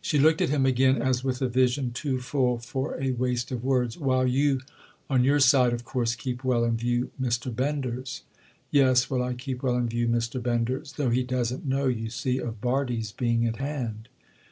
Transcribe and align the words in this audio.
She 0.00 0.18
looked 0.18 0.40
at 0.42 0.48
him 0.48 0.66
again 0.66 1.00
as 1.00 1.22
with 1.22 1.40
a 1.40 1.46
vision 1.48 1.92
too 1.92 2.18
full 2.20 2.58
for 2.58 3.00
a 3.00 3.12
waste 3.12 3.52
of 3.52 3.62
words. 3.62 3.96
"While 3.96 4.26
you 4.26 4.60
on 5.08 5.22
your 5.22 5.38
side 5.38 5.72
of 5.72 5.84
course 5.84 6.16
keep 6.16 6.42
well 6.42 6.64
in 6.64 6.76
view 6.76 7.12
Mr. 7.22 7.54
Bender's." 7.54 8.22
"Yes, 8.72 9.08
while 9.08 9.22
I 9.22 9.34
keep 9.34 9.62
well 9.62 9.76
in 9.76 9.88
view 9.88 10.08
Mr. 10.08 10.42
Bender's; 10.42 10.94
though 10.94 11.10
he 11.10 11.22
doesn't 11.22 11.64
know, 11.64 11.86
you 11.86 12.10
see, 12.10 12.40
of 12.40 12.60
Bardi's 12.60 13.12
being 13.12 13.46
at 13.46 13.58
hand." 13.58 14.08